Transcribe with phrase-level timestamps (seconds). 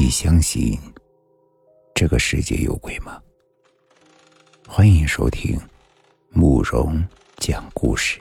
[0.00, 0.78] 你相信
[1.92, 3.20] 这个世界有鬼吗？
[4.64, 5.60] 欢迎收听
[6.30, 7.04] 慕容
[7.38, 8.20] 讲故事。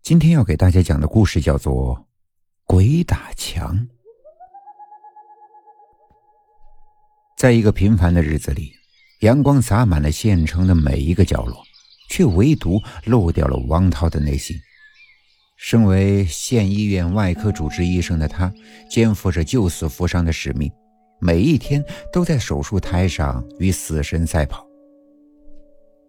[0.00, 1.94] 今天要给大家讲的故事叫做
[2.64, 3.76] 《鬼打墙》。
[7.36, 8.72] 在一个平凡的日子里，
[9.20, 11.62] 阳光洒满了县城的每一个角落，
[12.08, 14.58] 却唯独漏掉了王涛的内心。
[15.56, 18.52] 身为县医院外科主治医生的他，
[18.90, 20.70] 肩负着救死扶伤的使命，
[21.20, 24.66] 每一天都在手术台上与死神赛跑。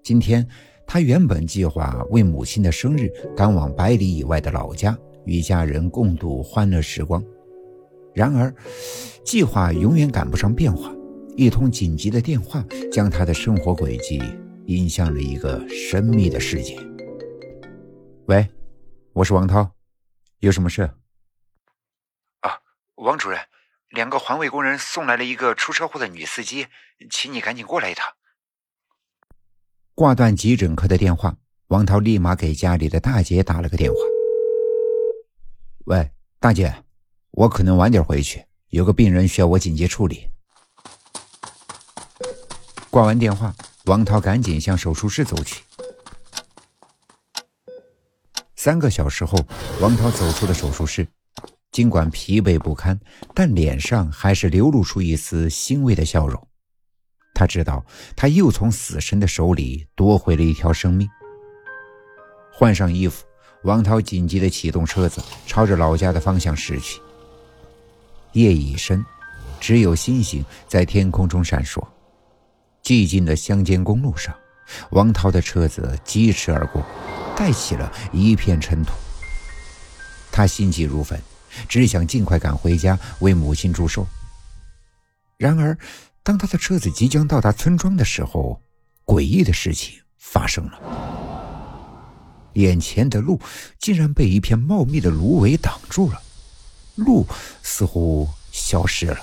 [0.03, 0.45] 今天，
[0.85, 7.23] 他原本计划为母亲的生日赶往百里以外的老家，与家人共度欢乐时光。
[8.13, 8.53] 然而，
[9.23, 10.93] 计划永远赶不上变化，
[11.37, 14.21] 一通紧急的电话将他的生活轨迹
[14.65, 16.75] 引向了一个神秘的世界。
[18.25, 18.45] 喂。
[19.15, 19.71] 我是王涛，
[20.39, 20.93] 有什么事？
[22.41, 22.59] 啊，
[22.95, 23.39] 王主任，
[23.87, 26.67] 两个环卫工人送来了一个出车祸的女司机，
[27.09, 28.13] 请你赶紧过来一趟。
[29.93, 33.95] 挂断急诊科的电话，王涛立马给家里的大姐打了个电话。
[35.85, 36.11] 喂，
[36.41, 36.83] 大姐，
[37.31, 40.29] 我可能晚点回去，有个病人需要我紧急处理。
[42.89, 45.63] 挂完电话，王涛赶紧向手术室走去。
[48.65, 49.37] 三个小时后，
[49.79, 51.07] 王涛走出了手术室，
[51.71, 52.99] 尽管疲惫不堪，
[53.31, 56.47] 但脸上还是流露出一丝欣慰的笑容。
[57.35, 61.07] 他知道，他又从死神的手里夺回了一条生命。
[62.51, 63.23] 换上衣服，
[63.65, 66.99] 王涛紧急地启动车子，朝着老家的方向驶去。
[68.31, 69.05] 夜已深，
[69.59, 71.85] 只有星星在天空中闪烁。
[72.81, 74.35] 寂静的乡间公路上，
[74.89, 76.83] 王涛的车子疾驰而过。
[77.35, 78.93] 带起了一片尘土。
[80.31, 81.19] 他心急如焚，
[81.67, 84.05] 只想尽快赶回家为母亲祝寿。
[85.37, 85.77] 然而，
[86.23, 88.61] 当他的车子即将到达村庄的时候，
[89.05, 90.79] 诡异的事情发生了。
[92.53, 93.39] 眼前的路
[93.79, 96.21] 竟然被一片茂密的芦苇挡住了，
[96.95, 97.27] 路
[97.61, 99.19] 似乎消失了。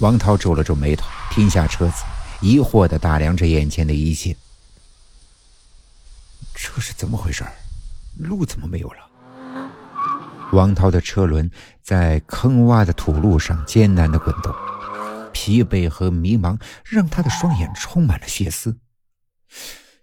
[0.00, 2.02] 王涛皱了皱眉头，停下车子，
[2.40, 4.36] 疑惑地打量着眼前的一切。
[6.68, 7.44] 这是怎么回事？
[8.16, 9.70] 路怎么没有了？
[10.52, 11.48] 王涛的车轮
[11.80, 14.52] 在坑洼的土路上艰难的滚动，
[15.32, 18.76] 疲惫和迷茫让他的双眼充满了血丝。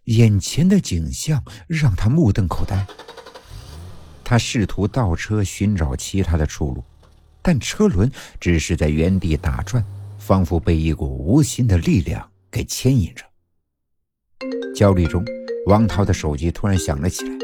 [0.06, 2.88] 眼前的景象让他目瞪口呆。
[4.24, 6.84] 他试图倒车寻找其他的出路，
[7.42, 8.10] 但车轮
[8.40, 9.84] 只是在原地打转，
[10.18, 13.26] 仿佛被一股无形的力量给牵引着。
[14.74, 15.24] 焦虑中。
[15.66, 17.38] 王涛的手机突然响了起来，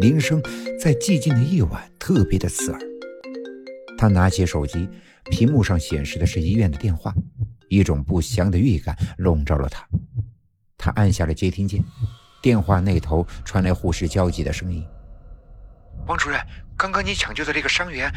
[0.00, 0.42] 铃声
[0.80, 2.80] 在寂静的夜晚特别的刺耳。
[3.98, 4.88] 他拿起手机，
[5.30, 7.14] 屏幕上显示的是医院的电话，
[7.68, 9.86] 一种不祥的预感笼罩了他。
[10.78, 11.84] 他按下了接听键，
[12.40, 14.82] 电话那头传来护士焦急的声音
[16.08, 16.40] ：“王主任，
[16.78, 18.10] 刚刚你抢救的这个伤员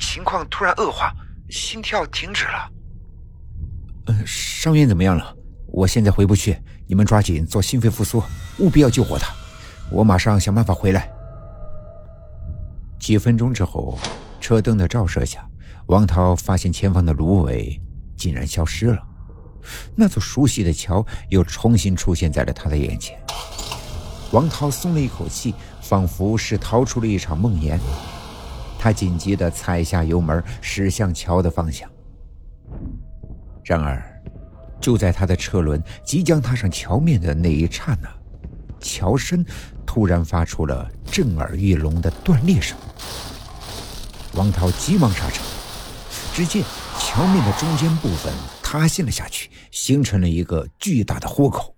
[0.00, 1.12] 情况突然恶化，
[1.50, 2.72] 心跳停止了。
[4.06, 5.35] 呃，伤员怎么样了？
[5.76, 6.56] 我现在回不去。”
[6.88, 8.22] 你们抓紧做心肺复苏，
[8.60, 9.34] 务必要救活他。
[9.90, 11.10] 我马上想办法回来。
[12.98, 13.98] 几分钟之后，
[14.40, 15.44] 车灯的照射下，
[15.86, 17.78] 王涛发现前方的芦苇
[18.16, 19.02] 竟然消失了，
[19.96, 23.18] 那座熟悉的桥又重新出现在了他的眼前。
[24.30, 27.78] 王涛松了一口气，仿佛是逃出了一场梦魇。
[28.78, 31.90] 他紧急地踩下油门，驶向桥的方向。
[33.64, 34.15] 然而。
[34.86, 38.08] 就在他的车轮即将踏上桥面的那一刹那，
[38.78, 39.44] 桥身
[39.84, 42.78] 突然发出了震耳欲聋的断裂声。
[44.34, 45.42] 王涛急忙刹车，
[46.32, 46.62] 只见
[47.00, 48.32] 桥面的中间部分
[48.62, 51.74] 塌陷了下去，形成了一个巨大的豁口。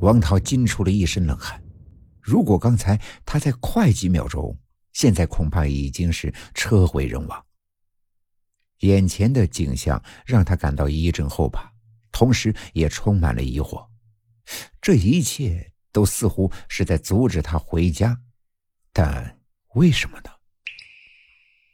[0.00, 1.62] 王涛惊出了一身冷汗。
[2.20, 4.58] 如果刚才他再快几秒钟，
[4.92, 7.44] 现在恐怕已经是车毁人亡。
[8.82, 11.72] 眼前的景象让他感到一阵后怕，
[12.12, 13.86] 同时也充满了疑惑。
[14.80, 18.20] 这一切都似乎是在阻止他回家，
[18.92, 19.40] 但
[19.74, 20.30] 为什么呢？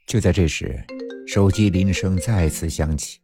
[0.05, 0.83] 就在这时，
[1.27, 3.19] 手机铃声再次响起。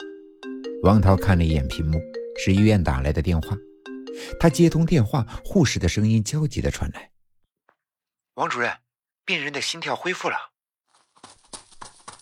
[0.84, 2.00] 王涛看了一眼屏幕，
[2.38, 3.56] 是医院打来的电话。
[4.40, 7.12] 他接通电话，护士的声音焦急的传来
[8.36, 8.72] ：“王主任，
[9.26, 10.38] 病人的心跳恢复了。”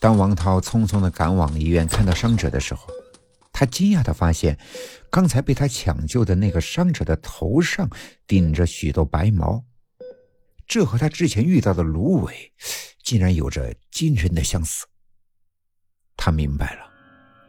[0.04, 2.88] 当王涛匆匆的赶往医院看到伤者的时候，
[3.54, 4.60] 他惊讶的发现，
[5.10, 7.90] 刚才被他抢救的那个伤者的头上
[8.28, 9.64] 顶着许多白毛，
[10.68, 12.52] 这和他之前遇到的芦苇
[13.02, 14.86] 竟然有着惊人的相似。
[16.18, 16.82] 他明白了，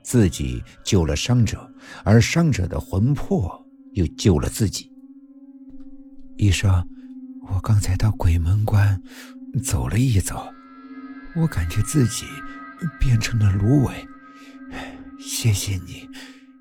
[0.04, 1.68] 自己救了伤者，
[2.04, 4.92] 而伤者的魂魄又救了自己。
[6.36, 6.88] 医生，
[7.48, 9.02] 我刚才到鬼门关
[9.64, 10.53] 走了一走，
[11.36, 12.26] 我感觉自己
[12.98, 14.06] 变成了芦苇。
[15.18, 16.08] 谢谢你，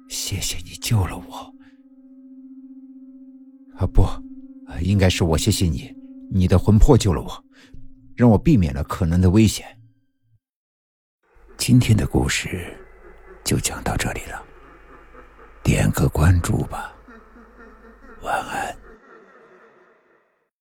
[0.09, 1.53] 谢谢你救了我。
[3.77, 4.03] 啊不，
[4.81, 5.93] 应该是我谢谢你，
[6.31, 7.45] 你的魂魄救了我，
[8.15, 9.65] 让我避免了可能的危险。
[11.57, 12.75] 今天的故事
[13.43, 14.43] 就讲到这里了，
[15.63, 16.93] 点个关注吧，
[18.21, 18.82] 晚安。